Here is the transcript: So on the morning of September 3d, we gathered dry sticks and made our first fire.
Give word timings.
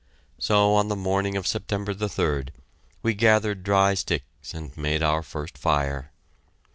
So 0.39 0.73
on 0.73 0.87
the 0.87 0.95
morning 0.95 1.37
of 1.37 1.45
September 1.45 1.93
3d, 1.93 2.49
we 3.03 3.13
gathered 3.13 3.61
dry 3.61 3.93
sticks 3.93 4.51
and 4.51 4.75
made 4.75 5.03
our 5.03 5.21
first 5.21 5.59
fire. 5.59 6.11